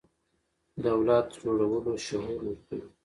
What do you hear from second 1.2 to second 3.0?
جوړولو شعور ورکوي.